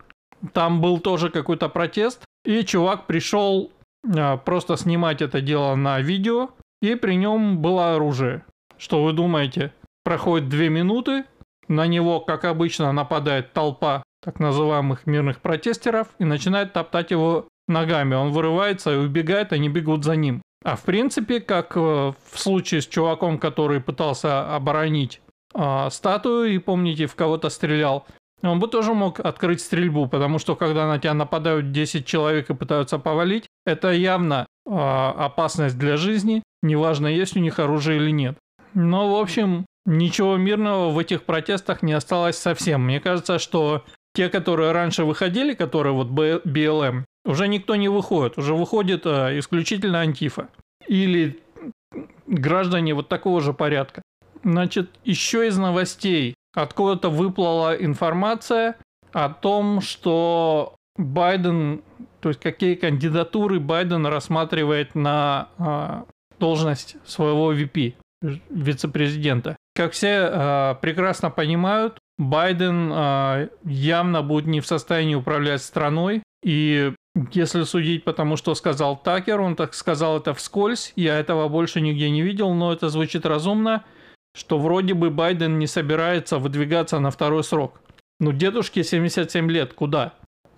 там 0.54 0.82
был 0.82 1.00
тоже 1.00 1.30
какой-то 1.30 1.70
протест, 1.70 2.24
и 2.46 2.64
чувак 2.64 3.08
пришел 3.08 3.72
а, 4.08 4.38
просто 4.38 4.78
снимать 4.78 5.22
это 5.22 5.42
дело 5.42 5.76
на 5.76 6.00
видео, 6.00 6.52
и 6.82 6.96
при 6.96 7.16
нем 7.16 7.60
было 7.60 7.96
оружие. 7.96 8.46
Что 8.78 9.04
вы 9.04 9.14
думаете? 9.14 9.74
Проходит 10.04 10.50
две 10.50 10.70
минуты, 10.70 11.26
на 11.68 11.86
него, 11.86 12.20
как 12.20 12.46
обычно, 12.46 12.92
нападает 12.92 13.54
толпа 13.54 14.04
так 14.22 14.40
называемых 14.40 15.06
мирных 15.06 15.40
протестеров 15.40 16.08
и 16.18 16.26
начинает 16.26 16.74
топтать 16.74 17.12
его 17.12 17.48
ногами. 17.70 18.16
Он 18.16 18.32
вырывается 18.32 18.94
и 18.94 18.98
убегает, 18.98 19.54
они 19.54 19.70
бегут 19.70 20.04
за 20.04 20.16
ним. 20.16 20.42
А 20.64 20.76
в 20.76 20.84
принципе, 20.84 21.40
как 21.40 21.78
э, 21.78 21.80
в 21.80 22.40
случае 22.40 22.82
с 22.82 22.88
чуваком, 22.88 23.38
который 23.38 23.80
пытался 23.80 24.54
оборонить 24.56 25.22
э, 25.54 25.88
статую 25.90 26.54
и, 26.54 26.58
помните, 26.58 27.06
в 27.06 27.16
кого-то 27.16 27.50
стрелял, 27.50 28.06
он 28.42 28.60
бы 28.60 28.68
тоже 28.68 28.94
мог 28.94 29.20
открыть 29.20 29.62
стрельбу, 29.62 30.08
потому 30.08 30.40
что 30.40 30.56
когда 30.56 30.88
на 30.88 31.00
тебя 31.00 31.14
нападают 31.14 31.72
10 31.72 32.06
человек 32.06 32.50
и 32.50 32.56
пытаются 32.56 33.00
повалить, 33.00 33.48
это 33.66 33.92
явно 33.92 34.48
э, 34.66 34.72
опасность 34.72 35.78
для 35.78 35.98
жизни, 35.98 36.44
неважно, 36.62 37.08
есть 37.08 37.38
у 37.38 37.40
них 37.40 37.60
оружие 37.60 37.98
или 37.98 38.12
нет. 38.12 38.38
Но, 38.74 39.16
в 39.16 39.22
общем, 39.22 39.66
ничего 39.86 40.38
мирного 40.38 40.92
в 40.92 41.00
этих 41.00 41.24
протестах 41.24 41.82
не 41.82 41.94
осталось 41.94 42.38
совсем. 42.38 42.84
Мне 42.84 43.00
кажется, 43.00 43.40
что 43.40 43.84
те, 44.20 44.28
которые 44.28 44.74
раньше 44.74 45.06
выходили, 45.06 45.54
которые 45.54 45.94
вот 45.94 46.10
BLM, 46.10 47.06
уже 47.24 47.48
никто 47.48 47.78
не 47.78 47.88
выходит, 47.88 48.38
уже 48.38 48.54
выходит 48.54 49.04
а, 49.06 49.30
исключительно 49.40 50.02
антифа. 50.02 50.50
Или 50.90 51.40
граждане 52.28 52.96
вот 52.96 53.08
такого 53.08 53.40
же 53.40 53.54
порядка. 53.54 54.02
Значит, 54.44 54.90
еще 55.06 55.48
из 55.48 55.58
новостей 55.58 56.36
откуда-то 56.54 57.10
выплыла 57.10 57.74
информация 57.76 58.76
о 59.14 59.30
том, 59.30 59.80
что 59.80 60.76
Байден, 60.98 61.82
то 62.20 62.28
есть 62.28 62.42
какие 62.42 62.76
кандидатуры 62.76 63.62
Байден 63.62 64.06
рассматривает 64.06 64.96
на 64.96 65.48
э, 65.58 66.04
должность 66.40 66.98
своего 67.06 67.54
VP, 67.54 67.94
вице-президента. 68.50 69.56
Как 69.76 69.94
все 69.94 70.30
э, 70.30 70.76
прекрасно 70.82 71.30
понимают, 71.30 72.00
Байден 72.20 72.92
э, 72.94 73.50
явно 73.64 74.22
будет 74.22 74.46
не 74.46 74.62
в 74.62 74.68
состоянии 74.68 75.16
управлять 75.16 75.64
страной, 75.64 76.22
и 76.44 76.94
если 77.32 77.64
судить 77.64 78.04
по 78.04 78.14
тому, 78.14 78.38
что 78.38 78.54
сказал 78.54 78.96
Такер, 78.96 79.42
он 79.42 79.56
так 79.56 79.74
сказал 79.74 80.20
это 80.20 80.36
вскользь, 80.36 80.94
я 80.96 81.18
этого 81.18 81.48
больше 81.48 81.82
нигде 81.82 82.12
не 82.12 82.22
видел, 82.22 82.54
но 82.54 82.72
это 82.72 82.90
звучит 82.90 83.26
разумно– 83.26 83.84
что 84.36 84.60
вроде 84.60 84.94
бы 84.94 85.10
Байден 85.10 85.60
не 85.60 85.68
собирается 85.68 86.38
выдвигаться 86.38 87.00
на 87.00 87.12
второй 87.12 87.44
срок. 87.44 87.82
Ну, 88.20 88.32
дедушке 88.32 88.84
77 88.84 89.50
лет, 89.50 89.74
куда? 89.74 90.14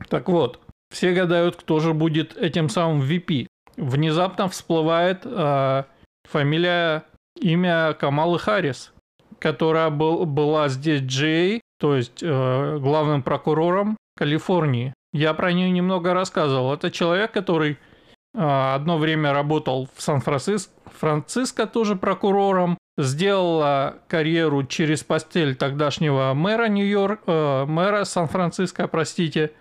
Так 0.09 0.29
вот, 0.29 0.59
все 0.91 1.13
гадают, 1.13 1.55
кто 1.55 1.79
же 1.79 1.93
будет 1.93 2.35
этим 2.37 2.69
самым 2.69 3.01
VP. 3.01 3.47
Внезапно 3.77 4.49
всплывает 4.49 5.21
э, 5.25 5.83
фамилия, 6.29 7.05
имя 7.39 7.93
Камалы 7.93 8.39
Харрис, 8.39 8.93
которая 9.41 9.89
был, 9.89 10.25
была 10.25 10.69
здесь 10.69 11.01
Джей, 11.01 11.61
то 11.79 11.95
есть 11.95 12.21
э, 12.21 12.77
главным 12.79 13.23
прокурором 13.23 13.97
Калифорнии. 14.15 14.93
Я 15.13 15.33
про 15.33 15.51
нее 15.51 15.71
немного 15.71 16.13
рассказывал. 16.13 16.73
Это 16.73 16.91
человек, 16.91 17.31
который 17.31 17.71
э, 17.71 18.73
одно 18.75 18.99
время 18.99 19.33
работал 19.33 19.89
в 19.95 20.01
Сан-Франциско, 20.01 20.71
Франциско 20.99 21.65
тоже 21.65 21.95
прокурором, 21.95 22.77
сделала 22.97 23.95
карьеру 24.07 24.63
через 24.63 25.03
постель 25.03 25.55
тогдашнего 25.55 26.33
мэра 26.35 26.67
Нью-Йорк, 26.67 27.21
э, 27.25 27.65
мэра 27.65 28.03
Сан-Франциско, 28.03 28.87
простите. 28.87 29.51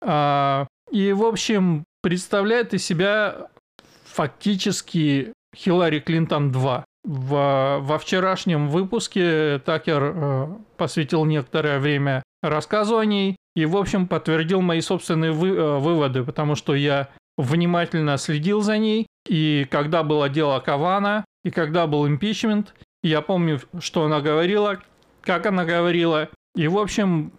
Э, 0.00 0.66
и, 0.92 1.12
в 1.12 1.24
общем, 1.24 1.82
представляет 2.02 2.72
из 2.72 2.84
себя 2.84 3.48
фактически 4.04 5.32
Хиллари 5.56 5.98
Клинтон 5.98 6.52
2. 6.52 6.84
В, 7.04 7.80
во 7.82 7.98
вчерашнем 7.98 8.68
выпуске 8.68 9.58
Такер 9.58 10.02
э, 10.02 10.46
посвятил 10.78 11.26
некоторое 11.26 11.78
время 11.78 12.22
рассказу 12.42 12.96
о 12.96 13.04
ней 13.04 13.36
и, 13.54 13.66
в 13.66 13.76
общем, 13.76 14.08
подтвердил 14.08 14.62
мои 14.62 14.80
собственные 14.80 15.32
вы, 15.32 15.48
э, 15.50 15.78
выводы, 15.78 16.24
потому 16.24 16.54
что 16.54 16.74
я 16.74 17.10
внимательно 17.36 18.16
следил 18.16 18.62
за 18.62 18.78
ней, 18.78 19.06
и 19.28 19.66
когда 19.70 20.02
было 20.02 20.28
дело 20.28 20.60
Кавана, 20.60 21.24
и 21.44 21.50
когда 21.50 21.86
был 21.86 22.06
импичмент, 22.06 22.74
я 23.02 23.20
помню, 23.20 23.60
что 23.80 24.04
она 24.04 24.20
говорила, 24.20 24.80
как 25.20 25.46
она 25.46 25.64
говорила. 25.64 26.30
И, 26.56 26.68
в 26.68 26.78
общем, 26.78 27.32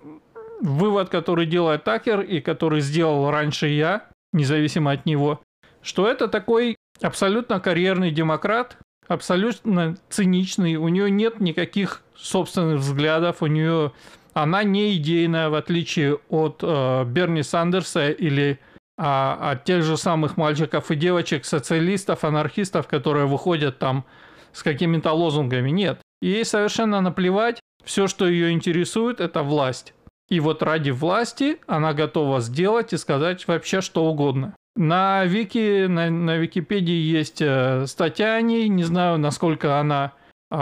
вывод, 0.61 1.09
который 1.09 1.45
делает 1.45 1.83
Такер 1.83 2.21
и 2.21 2.39
который 2.39 2.81
сделал 2.81 3.31
раньше 3.31 3.67
я, 3.67 4.07
независимо 4.33 4.91
от 4.91 5.05
него, 5.05 5.41
что 5.81 6.07
это 6.07 6.27
такой 6.27 6.75
абсолютно 7.01 7.59
карьерный 7.59 8.11
демократ, 8.11 8.77
абсолютно 9.07 9.97
циничный, 10.09 10.75
у 10.75 10.87
нее 10.87 11.09
нет 11.11 11.39
никаких 11.39 12.01
собственных 12.15 12.79
взглядов, 12.79 13.41
у 13.41 13.47
нее 13.47 13.91
она 14.33 14.63
не 14.63 14.95
идейная, 14.95 15.49
в 15.49 15.55
отличие 15.55 16.19
от 16.29 16.59
э, 16.61 17.05
Берни 17.05 17.43
Сандерса 17.43 18.09
или 18.09 18.59
а, 18.97 19.51
от 19.51 19.65
тех 19.65 19.83
же 19.83 19.97
самых 19.97 20.37
мальчиков 20.37 20.89
и 20.91 20.95
девочек, 20.95 21.45
социалистов, 21.45 22.23
анархистов, 22.23 22.87
которые 22.87 23.25
выходят 23.25 23.77
там 23.77 24.05
с 24.53 24.63
какими-то 24.63 25.11
лозунгами. 25.11 25.69
Нет. 25.69 25.99
Ей 26.21 26.45
совершенно 26.45 27.01
наплевать. 27.01 27.59
Все, 27.83 28.07
что 28.07 28.27
ее 28.27 28.51
интересует, 28.51 29.19
это 29.19 29.43
власть. 29.43 29.93
И 30.29 30.39
вот 30.39 30.63
ради 30.63 30.91
власти 30.91 31.59
она 31.67 31.93
готова 31.93 32.39
сделать 32.39 32.93
и 32.93 32.97
сказать 32.97 33.47
вообще 33.47 33.81
что 33.81 34.05
угодно. 34.05 34.55
На 34.75 35.23
Вики, 35.25 35.87
на, 35.87 36.09
на 36.09 36.37
Википедии 36.37 36.91
есть 36.91 37.41
э, 37.41 37.85
статья 37.87 38.35
о 38.35 38.41
ней. 38.41 38.67
Не 38.67 38.83
знаю, 38.83 39.17
насколько 39.17 39.79
она 39.79 40.13
э, 40.51 40.57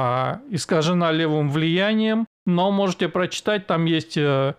искажена 0.50 1.12
левым 1.12 1.50
влиянием, 1.50 2.27
но 2.46 2.72
можете 2.72 3.10
прочитать. 3.10 3.65
Там 3.65 3.86
есть 3.86 4.15
э, 4.17 4.53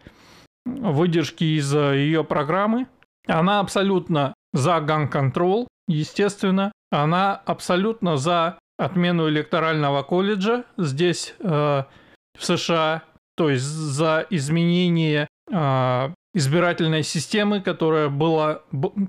выдержки 0.64 1.44
из 1.44 1.74
э, 1.74 1.96
ее 1.98 2.24
программы. 2.24 2.86
Она 3.28 3.60
абсолютно 3.60 4.34
за 4.52 4.78
control, 4.78 5.68
естественно. 5.86 6.72
Она 6.90 7.34
абсолютно 7.34 8.16
за 8.16 8.58
отмену 8.76 9.28
электорального 9.28 10.02
колледжа 10.02 10.64
здесь 10.76 11.34
э, 11.38 11.84
в 12.36 12.44
США, 12.44 13.02
то 13.36 13.50
есть 13.50 13.64
за 13.64 14.26
изменение 14.30 15.28
э, 15.50 16.08
избирательной 16.34 17.02
системы, 17.04 17.60
которая 17.60 18.08
была, 18.08 18.62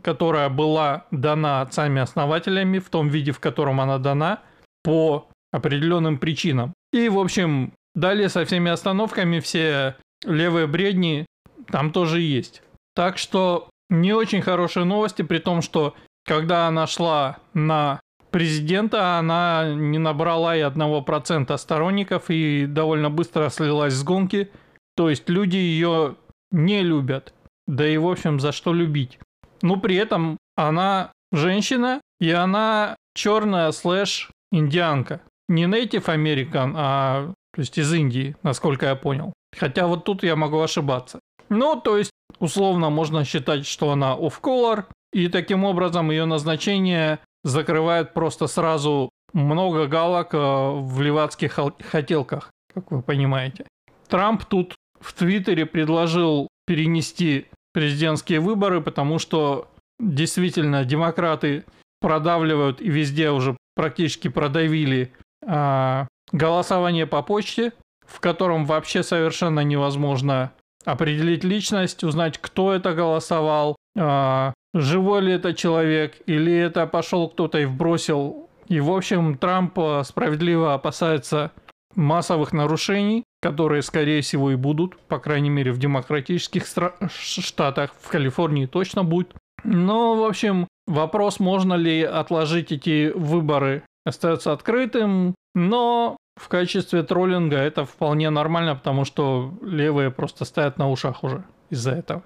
которая 0.03 0.49
была 0.49 1.05
дана 1.11 1.61
отцами-основателями 1.61 2.79
в 2.79 2.89
том 2.89 3.09
виде, 3.09 3.31
в 3.31 3.39
котором 3.39 3.81
она 3.81 3.97
дана, 3.97 4.41
по 4.83 5.27
определенным 5.51 6.19
причинам. 6.19 6.73
И, 6.93 7.09
в 7.09 7.19
общем, 7.19 7.73
далее 7.95 8.29
со 8.29 8.45
всеми 8.45 8.69
остановками 8.69 9.39
все 9.39 9.95
левые 10.23 10.67
бредни 10.67 11.25
там 11.67 11.91
тоже 11.91 12.21
есть. 12.21 12.61
Так 12.93 13.17
что 13.17 13.69
не 13.89 14.13
очень 14.13 14.41
хорошие 14.41 14.85
новости, 14.85 15.23
при 15.23 15.39
том, 15.39 15.61
что 15.61 15.95
когда 16.25 16.67
она 16.67 16.87
шла 16.87 17.37
на 17.53 17.99
президента, 18.31 19.17
она 19.17 19.73
не 19.73 19.97
набрала 19.97 20.55
и 20.55 20.61
одного 20.61 21.01
процента 21.01 21.57
сторонников 21.57 22.25
и 22.29 22.65
довольно 22.67 23.09
быстро 23.09 23.49
слилась 23.49 23.93
с 23.93 24.03
гонки. 24.03 24.51
То 24.95 25.09
есть 25.09 25.29
люди 25.29 25.57
ее 25.57 26.15
не 26.51 26.83
любят. 26.83 27.33
Да 27.67 27.87
и, 27.87 27.97
в 27.97 28.07
общем, 28.07 28.39
за 28.39 28.51
что 28.51 28.73
любить. 28.73 29.19
Но 29.61 29.77
при 29.77 29.95
этом 29.95 30.37
она 30.55 31.11
женщина, 31.31 32.01
и 32.19 32.31
она 32.31 32.95
черная 33.15 33.71
слэш 33.71 34.29
индианка. 34.51 35.21
Не 35.47 35.65
Native 35.65 36.05
American, 36.05 36.73
а 36.75 37.33
то 37.53 37.61
есть 37.61 37.77
из 37.77 37.93
Индии, 37.93 38.35
насколько 38.43 38.87
я 38.87 38.95
понял. 38.95 39.33
Хотя 39.57 39.87
вот 39.87 40.03
тут 40.03 40.23
я 40.23 40.35
могу 40.35 40.59
ошибаться. 40.59 41.19
Ну, 41.49 41.79
то 41.79 41.97
есть, 41.97 42.11
условно 42.39 42.89
можно 42.89 43.23
считать, 43.23 43.65
что 43.65 43.91
она 43.91 44.15
off-color, 44.15 44.85
и 45.13 45.29
таким 45.29 45.63
образом 45.63 46.11
ее 46.11 46.25
назначение 46.25 47.19
закрывает 47.43 48.13
просто 48.13 48.47
сразу 48.47 49.09
много 49.33 49.87
галок 49.87 50.33
э, 50.33 50.37
в 50.37 51.01
левацких 51.01 51.57
хотелках, 51.83 52.51
как 52.73 52.91
вы 52.91 53.01
понимаете. 53.01 53.65
Трамп 54.07 54.43
тут 54.43 54.75
в 55.05 55.13
Твиттере 55.13 55.67
предложил 55.67 56.47
перенести 56.65 57.45
президентские 57.73 58.39
выборы, 58.39 58.81
потому 58.81 59.19
что 59.19 59.67
действительно 59.99 60.83
демократы 60.83 61.63
продавливают 62.01 62.81
и 62.81 62.89
везде 62.89 63.29
уже 63.29 63.55
практически 63.75 64.29
продавили 64.29 65.11
а, 65.45 66.07
голосование 66.31 67.05
по 67.05 67.21
почте, 67.21 67.71
в 68.07 68.19
котором 68.19 68.65
вообще 68.65 69.03
совершенно 69.03 69.59
невозможно 69.59 70.51
определить 70.85 71.43
личность, 71.43 72.03
узнать, 72.03 72.39
кто 72.39 72.73
это 72.73 72.93
голосовал, 72.93 73.75
а, 73.97 74.53
живой 74.73 75.21
ли 75.21 75.33
это 75.33 75.53
человек, 75.53 76.15
или 76.25 76.51
это 76.51 76.87
пошел 76.87 77.29
кто-то 77.29 77.59
и 77.59 77.65
вбросил. 77.65 78.49
И, 78.67 78.79
в 78.79 78.91
общем, 78.91 79.37
Трамп 79.37 79.77
а, 79.77 80.03
справедливо 80.03 80.73
опасается 80.73 81.51
массовых 81.93 82.53
нарушений, 82.53 83.23
которые, 83.45 83.83
скорее 83.83 84.21
всего, 84.21 84.49
и 84.49 84.55
будут, 84.55 84.97
по 84.97 85.19
крайней 85.19 85.51
мере, 85.51 85.71
в 85.71 85.77
демократических 85.77 86.65
штатах, 87.11 87.93
в 88.01 88.09
Калифорнии 88.09 88.65
точно 88.65 89.03
будет. 89.03 89.35
Но, 89.63 90.15
в 90.15 90.23
общем, 90.25 90.67
вопрос, 90.87 91.39
можно 91.39 91.75
ли 91.75 92.01
отложить 92.01 92.71
эти 92.71 93.11
выборы, 93.11 93.83
остается 94.03 94.51
открытым, 94.51 95.35
но 95.53 96.17
в 96.41 96.47
качестве 96.47 97.03
троллинга 97.03 97.57
это 97.57 97.85
вполне 97.85 98.31
нормально, 98.31 98.75
потому 98.75 99.05
что 99.05 99.53
левые 99.61 100.09
просто 100.09 100.43
стоят 100.43 100.79
на 100.79 100.89
ушах 100.89 101.23
уже 101.23 101.43
из-за 101.69 101.91
этого. 101.91 102.23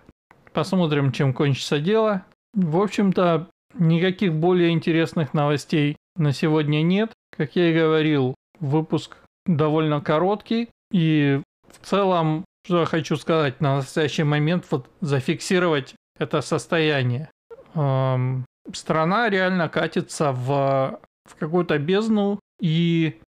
Посмотрим, 0.53 1.11
чем 1.11 1.33
кончится 1.33 1.81
дело. 1.81 2.23
В 2.53 2.81
общем-то, 2.81 3.49
никаких 3.77 4.33
более 4.33 4.71
интересных 4.71 5.33
новостей 5.33 5.97
на 6.15 6.31
сегодня 6.31 6.81
нет. 6.81 7.11
Как 7.35 7.57
я 7.57 7.71
и 7.71 7.77
говорил, 7.77 8.35
выпуск 8.61 9.17
довольно 9.45 9.99
короткий. 9.99 10.69
И 10.91 11.41
в 11.67 11.85
целом, 11.85 12.45
что 12.65 12.81
я 12.81 12.85
хочу 12.85 13.15
сказать 13.15 13.61
на 13.61 13.77
настоящий 13.77 14.23
момент, 14.23 14.65
вот 14.71 14.89
зафиксировать 15.01 15.95
это 16.17 16.41
состояние. 16.41 17.29
Эм, 17.75 18.45
страна 18.73 19.29
реально 19.29 19.69
катится 19.69 20.31
в, 20.31 20.99
в 21.25 21.35
какую-то 21.39 21.77
бездну, 21.79 22.39
и 22.61 23.19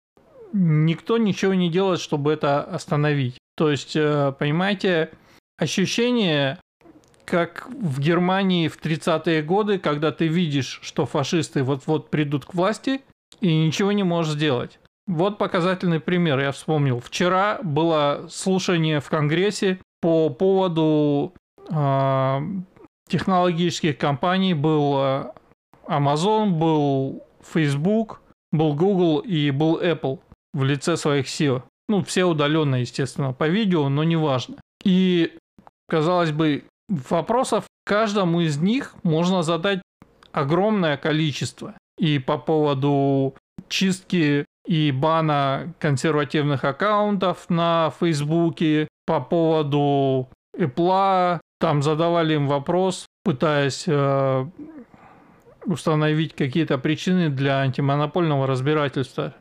никто 0.52 1.18
ничего 1.18 1.54
не 1.54 1.70
делает, 1.70 2.00
чтобы 2.00 2.32
это 2.32 2.62
остановить. 2.62 3.38
То 3.56 3.70
есть, 3.70 3.96
э, 3.96 4.32
понимаете, 4.38 5.10
ощущение, 5.58 6.58
как 7.24 7.68
в 7.70 8.00
Германии 8.00 8.68
в 8.68 8.78
30-е 8.78 9.42
годы, 9.42 9.78
когда 9.78 10.12
ты 10.12 10.28
видишь, 10.28 10.80
что 10.82 11.06
фашисты 11.06 11.62
вот-вот 11.62 12.10
придут 12.10 12.44
к 12.44 12.54
власти, 12.54 13.02
и 13.40 13.66
ничего 13.66 13.92
не 13.92 14.02
можешь 14.02 14.34
сделать. 14.34 14.78
Вот 15.06 15.38
показательный 15.38 16.00
пример, 16.00 16.38
я 16.38 16.52
вспомнил. 16.52 17.00
Вчера 17.00 17.58
было 17.62 18.26
слушание 18.30 19.00
в 19.00 19.08
Конгрессе 19.08 19.78
по 20.00 20.30
поводу 20.30 21.34
э, 21.68 22.38
технологических 23.08 23.98
компаний. 23.98 24.54
Был 24.54 24.94
э, 24.98 25.32
Amazon, 25.88 26.50
был 26.50 27.24
Facebook, 27.42 28.20
был 28.52 28.74
Google 28.74 29.18
и 29.18 29.50
был 29.50 29.80
Apple 29.80 30.20
в 30.54 30.62
лице 30.64 30.96
своих 30.96 31.26
SEO. 31.26 31.62
Ну, 31.88 32.04
все 32.04 32.24
удаленно, 32.24 32.76
естественно, 32.76 33.32
по 33.32 33.48
видео, 33.48 33.88
но 33.88 34.04
неважно. 34.04 34.56
И, 34.84 35.36
казалось 35.88 36.30
бы, 36.30 36.64
вопросов 36.88 37.64
каждому 37.84 38.40
из 38.40 38.58
них 38.58 38.94
можно 39.02 39.42
задать 39.42 39.82
огромное 40.30 40.96
количество. 40.96 41.74
И 41.98 42.18
по 42.18 42.38
поводу 42.38 43.34
чистки 43.68 44.46
и 44.66 44.92
бана 44.92 45.74
консервативных 45.78 46.64
аккаунтов 46.64 47.48
на 47.48 47.92
Фейсбуке, 47.98 48.88
по 49.06 49.20
поводу 49.20 50.28
Apple, 50.56 51.40
там 51.58 51.82
задавали 51.82 52.34
им 52.34 52.46
вопрос, 52.46 53.06
пытаясь 53.24 53.84
э, 53.86 54.46
установить 55.64 56.34
какие-то 56.34 56.78
причины 56.78 57.28
для 57.28 57.60
антимонопольного 57.60 58.46
разбирательства. 58.46 59.34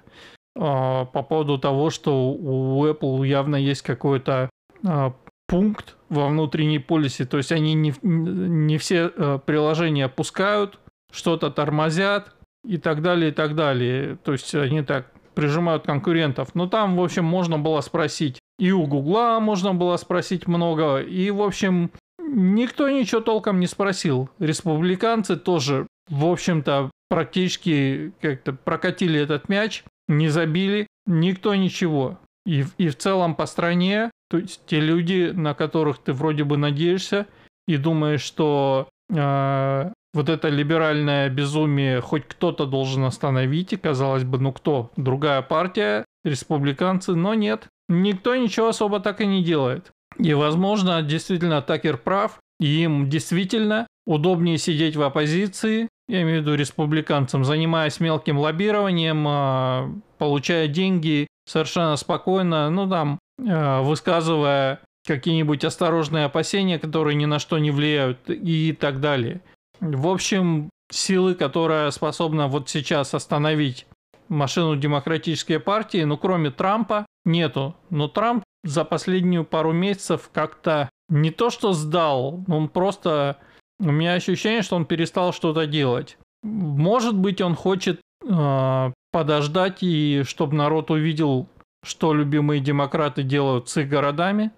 А, 0.58 1.06
по 1.06 1.24
поводу 1.24 1.58
того, 1.58 1.90
что 1.90 2.32
у 2.32 2.86
Apple 2.86 3.26
явно 3.28 3.56
есть 3.56 3.82
какой-то 3.82 4.50
а, 4.86 5.14
пункт 5.48 5.96
во 6.10 6.28
внутренней 6.28 6.80
полисе, 6.80 7.26
то 7.26 7.38
есть 7.38 7.52
они 7.52 7.74
не, 7.74 7.94
не 8.02 8.78
все 8.78 9.06
а, 9.06 9.38
приложения 9.38 10.10
пускают, 10.10 10.80
что-то 11.12 11.52
тормозят 11.52 12.36
и 12.66 12.78
так 12.78 13.02
далее, 13.02 13.32
и 13.32 13.34
так 13.34 13.56
далее. 13.56 14.18
То 14.24 14.34
есть 14.34 14.54
они 14.54 14.82
так 14.82 15.11
прижимают 15.34 15.86
конкурентов. 15.86 16.56
Но 16.56 16.68
там, 16.68 16.96
в 16.96 17.04
общем, 17.04 17.26
можно 17.26 17.58
было 17.58 17.82
спросить. 17.82 18.40
И 18.60 18.72
у 18.72 18.86
Гугла 18.86 19.40
можно 19.42 19.74
было 19.74 19.98
спросить 19.98 20.48
много. 20.48 20.98
И, 20.98 21.32
в 21.32 21.42
общем, 21.42 21.92
никто 22.20 22.90
ничего 22.90 23.22
толком 23.22 23.60
не 23.60 23.68
спросил. 23.68 24.30
Республиканцы 24.40 25.36
тоже, 25.36 25.88
в 26.10 26.26
общем-то, 26.26 26.92
практически 27.10 28.14
как-то 28.22 28.54
прокатили 28.54 29.20
этот 29.20 29.50
мяч 29.50 29.84
не 30.08 30.30
забили, 30.30 30.88
никто 31.06 31.56
ничего. 31.56 32.20
И, 32.46 32.66
и 32.78 32.90
в 32.90 32.98
целом 32.98 33.36
по 33.36 33.46
стране, 33.46 34.12
то 34.30 34.38
есть 34.38 34.62
те 34.66 34.80
люди, 34.80 35.32
на 35.34 35.54
которых 35.54 36.00
ты 36.00 36.14
вроде 36.14 36.44
бы 36.44 36.58
надеешься 36.58 37.28
и 37.68 37.78
думаешь, 37.78 38.22
что 38.22 38.90
э, 39.10 39.92
вот 40.14 40.30
это 40.30 40.50
либеральное 40.50 41.30
безумие 41.30 42.02
хоть 42.02 42.28
кто-то 42.28 42.66
должен 42.66 43.04
остановить, 43.04 43.74
и 43.74 43.78
казалось 43.78 44.24
бы, 44.24 44.40
ну 44.40 44.52
кто? 44.52 44.92
Другая 44.98 45.42
партия, 45.42 46.06
республиканцы, 46.24 47.16
но 47.16 47.34
нет. 47.34 47.68
Никто 47.88 48.36
ничего 48.36 48.70
особо 48.70 49.00
так 49.00 49.22
и 49.22 49.26
не 49.26 49.44
делает. 49.44 49.92
И, 50.18 50.34
возможно, 50.34 51.02
действительно 51.02 51.62
Такер 51.62 51.98
прав, 51.98 52.40
и 52.60 52.84
им 52.84 53.10
действительно 53.10 53.88
удобнее 54.06 54.58
сидеть 54.58 54.96
в 54.96 55.02
оппозиции, 55.02 55.88
я 56.08 56.24
имею 56.24 56.40
в 56.40 56.42
виду 56.42 56.56
республиканцам, 56.56 57.46
занимаясь 57.46 58.00
мелким 58.00 58.38
лоббированием, 58.38 59.26
а, 59.28 59.90
получая 60.18 60.68
деньги 60.68 61.28
совершенно 61.48 61.96
спокойно, 61.96 62.70
ну 62.70 62.90
там, 62.90 63.20
а, 63.48 63.82
высказывая 63.82 64.82
какие-нибудь 65.08 65.64
осторожные 65.64 66.26
опасения, 66.26 66.80
которые 66.80 67.16
ни 67.16 67.26
на 67.26 67.40
что 67.40 67.58
не 67.58 67.72
влияют 67.72 68.30
и 68.30 68.74
так 68.74 69.00
далее. 69.00 69.42
В 69.82 70.08
общем, 70.08 70.70
силы, 70.92 71.36
которая 71.36 71.92
способна 71.92 72.48
вот 72.48 72.70
сейчас 72.70 73.14
остановить 73.14 73.88
машину 74.30 74.76
демократической 74.76 75.60
партии, 75.60 76.04
ну 76.04 76.18
кроме 76.18 76.52
Трампа, 76.52 77.06
нету. 77.26 77.76
Но 77.90 78.08
Трамп 78.08 78.44
за 78.64 78.86
последнюю 78.86 79.44
пару 79.44 79.74
месяцев 79.74 80.30
как-то 80.32 80.90
не 81.10 81.32
то 81.32 81.50
что 81.50 81.74
сдал, 81.74 82.44
он 82.48 82.70
просто 82.70 83.38
у 83.80 83.92
меня 83.92 84.14
ощущение, 84.14 84.62
что 84.62 84.76
он 84.76 84.86
перестал 84.86 85.34
что-то 85.34 85.66
делать. 85.66 86.18
Может 86.44 87.18
быть, 87.18 87.42
он 87.42 87.56
хочет 87.56 88.00
э, 88.24 88.92
подождать 89.12 89.82
и 89.82 90.24
чтобы 90.26 90.56
народ 90.56 90.92
увидел, 90.92 91.48
что 91.84 92.14
любимые 92.14 92.62
демократы 92.62 93.24
делают 93.24 93.70
с 93.70 93.78
их 93.78 93.90
городами. 93.90 94.52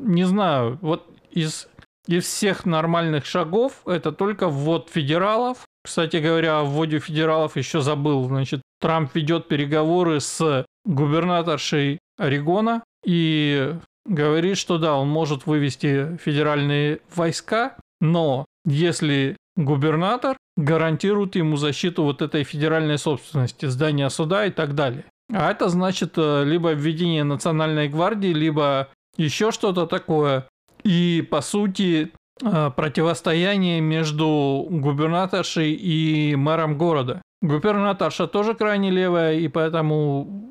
Не 0.00 0.24
знаю, 0.24 0.78
вот 0.82 1.06
из, 1.30 1.68
из 2.10 2.24
всех 2.24 2.66
нормальных 2.66 3.24
шагов 3.24 3.82
это 3.86 4.12
только 4.12 4.48
ввод 4.48 4.90
федералов. 4.92 5.66
Кстати 5.82 6.16
говоря, 6.16 6.60
о 6.60 6.64
вводе 6.64 6.98
федералов 6.98 7.56
еще 7.56 7.80
забыл. 7.80 8.24
Значит, 8.24 8.62
Трамп 8.80 9.14
ведет 9.14 9.48
переговоры 9.48 10.20
с 10.20 10.66
губернаторшей 10.84 11.98
Орегона 12.18 12.82
и 13.04 13.74
говорит, 14.06 14.58
что 14.58 14.78
да, 14.78 14.96
он 14.96 15.08
может 15.08 15.46
вывести 15.46 16.16
федеральные 16.18 17.00
войска, 17.14 17.76
но 18.00 18.44
если 18.64 19.36
губернатор 19.56 20.36
гарантирует 20.56 21.36
ему 21.36 21.56
защиту 21.56 22.02
вот 22.02 22.22
этой 22.22 22.44
федеральной 22.44 22.98
собственности, 22.98 23.66
здания 23.66 24.08
суда 24.10 24.46
и 24.46 24.50
так 24.50 24.74
далее. 24.74 25.04
А 25.32 25.50
это 25.50 25.68
значит 25.68 26.14
э, 26.16 26.44
либо 26.44 26.72
введение 26.72 27.24
национальной 27.24 27.88
гвардии, 27.88 28.32
либо 28.32 28.88
еще 29.16 29.52
что-то 29.52 29.86
такое. 29.86 30.46
И 30.84 31.26
по 31.30 31.40
сути 31.40 32.12
э, 32.42 32.70
противостояние 32.74 33.80
между 33.80 34.66
губернаторшей 34.70 35.72
и 35.72 36.34
мэром 36.36 36.78
города. 36.78 37.22
Губернаторша 37.42 38.26
тоже 38.26 38.54
крайне 38.54 38.90
левая, 38.90 39.34
и 39.34 39.48
поэтому 39.48 40.50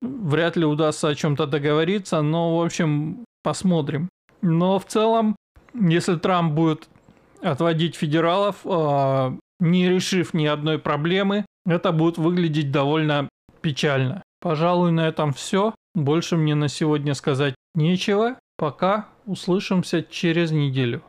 вряд 0.00 0.56
ли 0.56 0.64
удастся 0.64 1.08
о 1.08 1.14
чем-то 1.14 1.46
договориться, 1.46 2.22
но, 2.22 2.58
в 2.58 2.62
общем, 2.64 3.24
посмотрим. 3.42 4.08
Но 4.42 4.78
в 4.78 4.86
целом, 4.86 5.36
если 5.74 6.16
Трамп 6.16 6.54
будет 6.54 6.88
отводить 7.42 7.96
федералов, 7.96 8.56
э, 8.64 9.36
не 9.60 9.88
решив 9.88 10.34
ни 10.34 10.46
одной 10.46 10.78
проблемы, 10.78 11.44
это 11.66 11.92
будет 11.92 12.18
выглядеть 12.18 12.72
довольно 12.72 13.28
печально. 13.60 14.22
Пожалуй, 14.40 14.90
на 14.92 15.06
этом 15.06 15.32
все. 15.32 15.74
Больше 15.94 16.36
мне 16.36 16.54
на 16.54 16.68
сегодня 16.68 17.14
сказать 17.14 17.54
нечего. 17.74 18.36
Пока 18.56 19.08
услышимся 19.30 20.02
через 20.02 20.50
неделю. 20.50 21.02